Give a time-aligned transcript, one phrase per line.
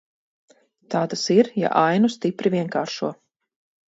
[0.93, 3.11] Tā tas ir, ja ainu stipri vienkāršo.